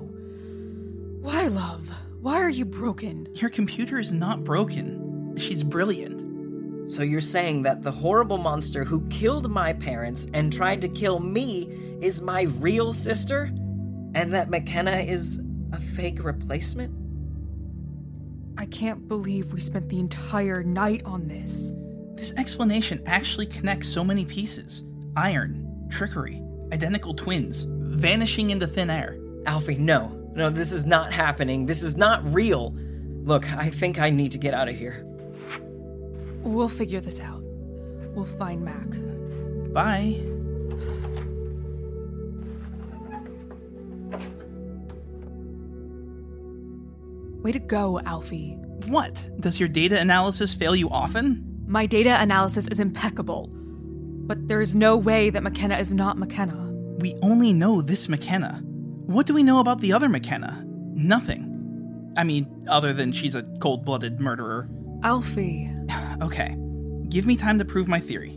[1.22, 1.90] Why, love?
[2.20, 3.26] Why are you broken?
[3.36, 5.34] Your computer is not broken.
[5.38, 6.90] She's brilliant.
[6.90, 11.20] So you're saying that the horrible monster who killed my parents and tried to kill
[11.20, 11.72] me
[12.02, 13.44] is my real sister?
[14.14, 15.40] And that Mackenna is
[15.72, 17.07] a fake replacement?
[18.58, 21.72] I can't believe we spent the entire night on this.
[22.16, 24.82] This explanation actually connects so many pieces
[25.16, 26.42] iron, trickery,
[26.72, 29.16] identical twins, vanishing into thin air.
[29.46, 30.08] Alfie, no.
[30.34, 31.66] No, this is not happening.
[31.66, 32.74] This is not real.
[33.22, 35.04] Look, I think I need to get out of here.
[36.42, 37.42] We'll figure this out.
[38.14, 39.72] We'll find Mac.
[39.72, 40.20] Bye.
[47.42, 48.56] Way to go, Alfie.
[48.86, 49.30] What?
[49.40, 51.44] Does your data analysis fail you often?
[51.66, 53.48] My data analysis is impeccable.
[53.52, 56.72] But there is no way that Mackenna is not Mackenna.
[56.98, 58.62] We only know this Mackenna.
[59.06, 60.64] What do we know about the other Mackenna?
[60.94, 62.12] Nothing.
[62.16, 64.68] I mean, other than she's a cold blooded murderer.
[65.02, 65.70] Alfie.
[66.20, 66.56] Okay,
[67.10, 68.36] give me time to prove my theory.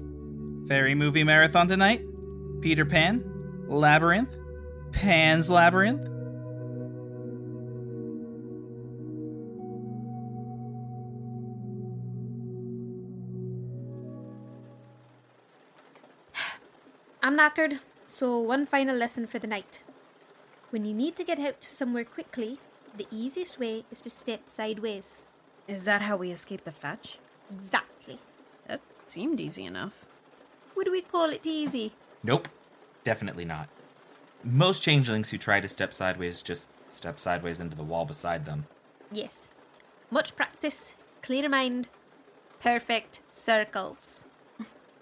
[0.68, 2.04] Fairy movie marathon tonight?
[2.62, 3.24] Peter Pan?
[3.68, 4.38] Labyrinth?
[4.92, 6.08] Pan's Labyrinth?
[17.24, 19.82] I'm knackered, so one final lesson for the night.
[20.72, 22.60] When you need to get out somewhere quickly,
[22.98, 25.24] the easiest way is to step sideways.
[25.68, 27.20] Is that how we escape the fetch?
[27.52, 28.20] Exactly.
[28.68, 30.06] That seemed easy enough.
[30.76, 31.94] Would we call it easy?
[32.24, 32.48] Nope.
[33.04, 33.70] Definitely not.
[34.44, 38.66] Most changelings who try to step sideways just step sideways into the wall beside them.
[39.12, 39.50] Yes.
[40.10, 41.90] Much practice, clear mind,
[42.60, 44.26] perfect circles.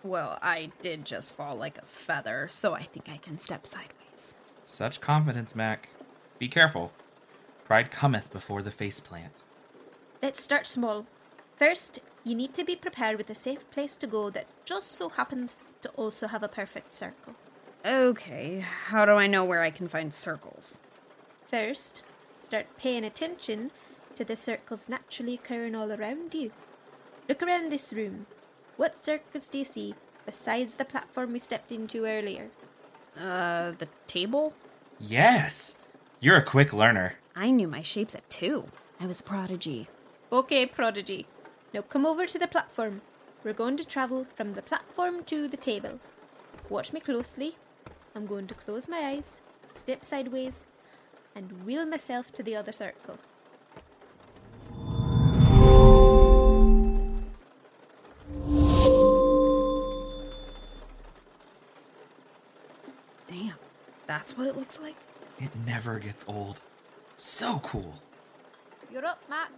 [0.04, 4.34] Well, I did just fall like a feather, so I think I can step sideways.
[4.64, 5.90] Such confidence, Mac.
[6.38, 6.94] Be careful.
[7.66, 9.34] Pride cometh before the face plant.
[10.22, 11.06] Let's start small.
[11.58, 15.10] First, you need to be prepared with a safe place to go that just so
[15.10, 17.36] happens to also have a perfect circle.
[17.86, 20.80] Okay, how do I know where I can find circles?
[21.48, 22.04] First,
[22.38, 23.72] start paying attention
[24.16, 26.52] to the circles naturally occurring all around you.
[27.28, 28.26] Look around this room.
[28.80, 29.94] What circles do you see
[30.26, 32.48] besides the platform we stepped into earlier?
[33.14, 34.54] Uh, the table?
[34.98, 35.78] Yes!
[36.22, 37.16] You're a quick learner.
[37.36, 38.70] I knew my shapes at two.
[38.98, 39.90] I was a prodigy.
[40.32, 41.26] Okay, Prodigy.
[41.74, 43.02] Now come over to the platform.
[43.44, 46.00] We're going to travel from the platform to the table.
[46.70, 47.58] Watch me closely.
[48.16, 49.42] I'm going to close my eyes,
[49.74, 50.64] step sideways,
[51.36, 53.20] and wheel myself to the other circle.
[64.10, 64.96] That's what it looks like?
[65.40, 66.60] It never gets old.
[67.20, 67.94] So cool.
[68.92, 69.52] You're up, Mac.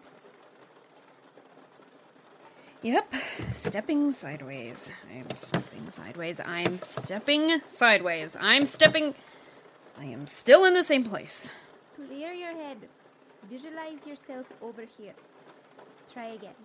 [2.82, 3.16] Yep,
[3.52, 4.92] stepping sideways.
[5.10, 6.42] I'm stepping sideways.
[6.42, 8.36] I'm stepping sideways.
[8.38, 9.14] I'm stepping.
[9.98, 11.50] I am still in the same place.
[11.96, 12.78] Clear your head.
[13.50, 15.14] Visualize yourself over here.
[16.12, 16.60] Try again.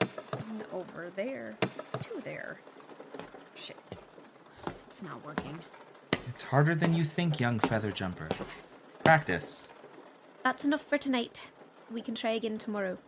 [0.00, 1.54] And over there.
[2.02, 2.60] To there.
[3.54, 3.78] Shit.
[4.88, 5.58] It's not working.
[6.30, 8.28] It's harder than you think, young feather jumper.
[9.02, 9.72] Practice.
[10.44, 11.50] That's enough for tonight.
[11.90, 12.98] We can try again tomorrow.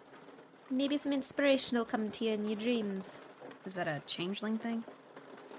[0.69, 3.19] Maybe some inspiration will come to you in your dreams.
[3.65, 4.83] Is that a changeling thing?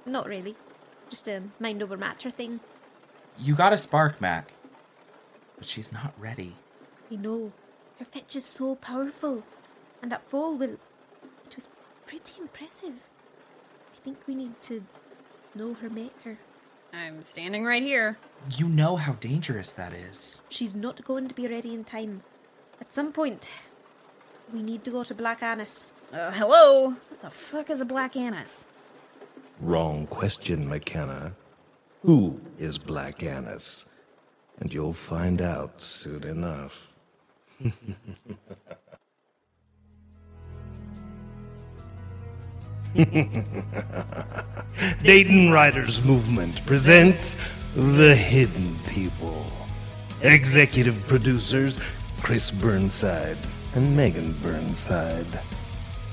[0.06, 0.58] Not really.
[1.10, 2.60] Just a mind over matter thing.
[3.40, 4.52] You got a spark, Mac.
[5.58, 6.58] But she's not ready.
[7.10, 7.54] I know.
[7.98, 9.44] Her fetch is so powerful.
[10.02, 10.80] And that fall will.
[11.46, 11.70] It was
[12.06, 13.06] pretty impressive.
[13.94, 14.84] I think we need to
[15.56, 16.40] know her maker.
[16.94, 18.18] I'm standing right here.
[18.56, 20.42] You know how dangerous that is.
[20.50, 22.22] She's not going to be ready in time.
[22.80, 23.50] At some point,
[24.54, 25.88] we need to go to Black Annis.
[26.12, 26.90] Uh, hello?
[26.90, 28.68] What the fuck is a black anise?
[29.60, 31.36] Wrong question, Mackenna.
[32.04, 33.86] Who is Black Annis?
[34.60, 36.90] And you'll find out soon enough.
[45.02, 47.38] Dayton Writers Movement presents
[47.76, 49.48] The Hidden People.
[50.22, 51.80] Executive producers
[52.22, 53.40] Chris Burnside
[53.74, 55.40] and Megan Burnside.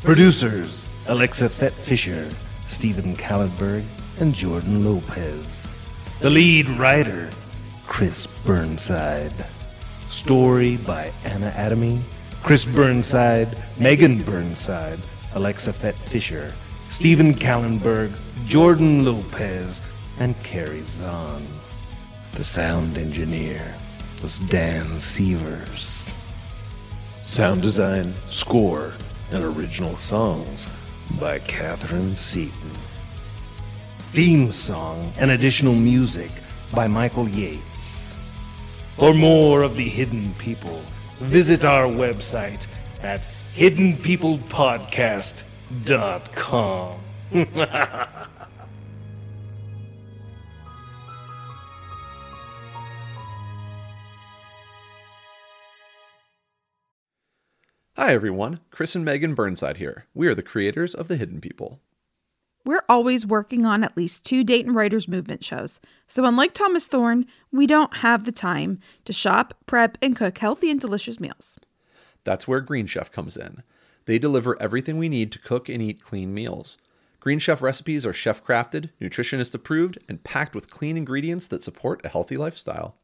[0.03, 2.31] Producers Alexa Fett Fisher,
[2.65, 3.85] Stephen Callenberg,
[4.19, 5.69] and Jordan Lopez.
[6.21, 7.29] The lead writer
[7.87, 9.45] Chris Burnside.
[10.09, 12.01] Story by Anna Adamy,
[12.43, 14.99] Chris Burnside, Megan Burnside,
[15.35, 16.55] Alexa Fett Fisher,
[16.91, 18.13] Stephen Callenberg,
[18.47, 19.81] Jordan Lopez,
[20.19, 21.47] and Carrie Zahn.
[22.33, 23.77] The sound engineer
[24.23, 26.09] was Dan Severs.
[27.21, 28.93] Sound design, score,
[29.31, 30.69] and original songs
[31.21, 32.73] by Catherine Seaton.
[34.11, 36.33] Theme song and additional music
[36.75, 38.17] by Michael Yates.
[38.97, 40.83] For more of the Hidden People,
[41.21, 42.67] visit our website
[43.01, 45.50] at hiddenpeoplepodcast.com.
[57.95, 58.59] Hi, everyone.
[58.73, 60.07] Chris and Megan Burnside here.
[60.13, 61.79] We are the creators of The Hidden People.
[62.65, 67.27] We're always working on at least two Dayton Writers Movement shows, so unlike Thomas Thorne,
[67.53, 71.61] we don't have the time to shop, prep, and cook healthy and delicious meals.
[72.25, 73.63] That's where Green Chef comes in.
[74.07, 76.79] They deliver everything we need to cook and eat clean meals.
[77.21, 82.01] Green Chef recipes are chef crafted, nutritionist approved, and packed with clean ingredients that support
[82.05, 82.97] a healthy lifestyle.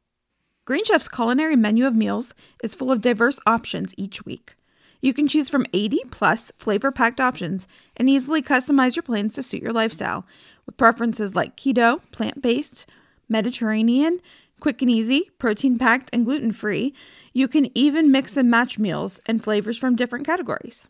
[0.64, 4.56] Green Chef's culinary menu of meals is full of diverse options each week.
[5.00, 9.42] You can choose from 80 plus flavor packed options and easily customize your plans to
[9.42, 10.26] suit your lifestyle
[10.64, 12.86] with preferences like keto, plant based,
[13.28, 14.20] Mediterranean,
[14.60, 16.94] quick and easy, protein packed, and gluten free.
[17.32, 20.88] You can even mix and match meals and flavors from different categories.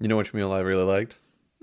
[0.00, 1.18] You know which meal I really liked?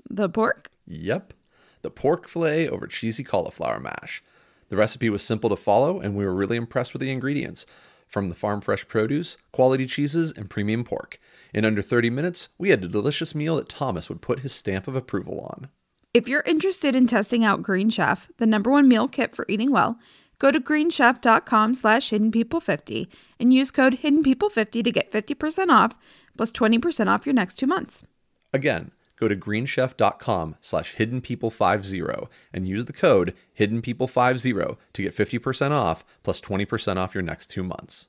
[0.08, 0.70] The pork?
[0.86, 1.34] Yep.
[1.82, 4.22] The pork filet over cheesy cauliflower mash.
[4.68, 7.66] The recipe was simple to follow, and we were really impressed with the ingredients
[8.06, 11.20] from the farm fresh produce, quality cheeses, and premium pork.
[11.52, 14.86] In under 30 minutes, we had a delicious meal that Thomas would put his stamp
[14.86, 15.68] of approval on.
[16.14, 19.70] If you're interested in testing out Green Chef, the number one meal kit for eating
[19.70, 19.98] well,
[20.38, 23.08] Go to greenchef.com slash hiddenpeople50
[23.40, 25.96] and use code hiddenpeople50 to get 50% off
[26.36, 28.02] plus 20% off your next two months.
[28.52, 36.04] Again, go to greenchef.com slash hiddenpeople50 and use the code hiddenpeople50 to get 50% off
[36.22, 38.08] plus 20% off your next two months.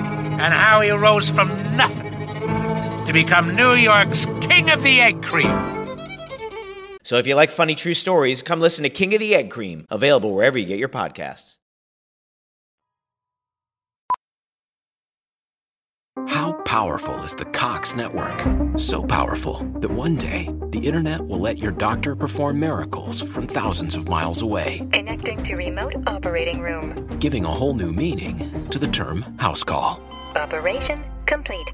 [0.41, 2.11] and how he rose from nothing
[3.05, 5.49] to become New York's King of the Egg Cream.
[7.03, 9.85] So if you like funny true stories, come listen to King of the Egg Cream,
[9.89, 11.57] available wherever you get your podcasts.
[16.27, 18.39] How powerful is the Cox network?
[18.77, 23.95] So powerful that one day the internet will let your doctor perform miracles from thousands
[23.95, 27.07] of miles away, Connecting to remote operating room.
[27.19, 30.01] giving a whole new meaning to the term house call.
[30.35, 31.73] Operation complete.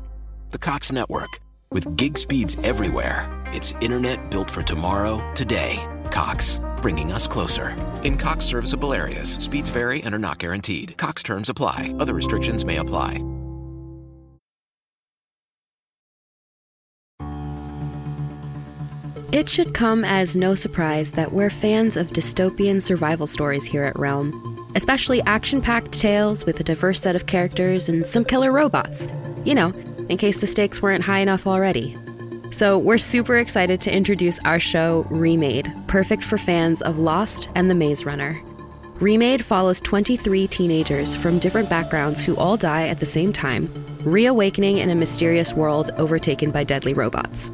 [0.51, 1.39] The Cox network,
[1.71, 5.77] with gig speeds everywhere, it's internet built for tomorrow, today.
[6.11, 7.75] Cox, bringing us closer.
[8.03, 10.97] In Cox serviceable areas, speeds vary and are not guaranteed.
[10.97, 13.23] Cox terms apply, other restrictions may apply.
[19.33, 23.99] It should come as no surprise that we're fans of dystopian survival stories here at
[23.99, 29.07] Realm, especially action packed tales with a diverse set of characters and some killer robots.
[29.43, 29.73] You know,
[30.07, 31.97] in case the stakes weren't high enough already.
[32.51, 37.69] So, we're super excited to introduce our show, Remade, perfect for fans of Lost and
[37.69, 38.39] The Maze Runner.
[38.99, 43.69] Remade follows 23 teenagers from different backgrounds who all die at the same time,
[44.03, 47.51] reawakening in a mysterious world overtaken by deadly robots.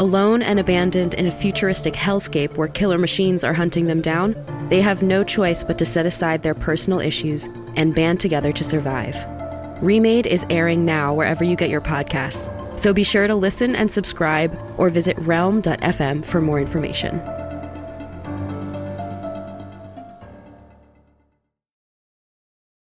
[0.00, 4.34] Alone and abandoned in a futuristic hellscape where killer machines are hunting them down,
[4.68, 8.64] they have no choice but to set aside their personal issues and band together to
[8.64, 9.14] survive.
[9.80, 13.88] Remade is airing now wherever you get your podcasts, so be sure to listen and
[13.88, 17.20] subscribe or visit realm.fm for more information.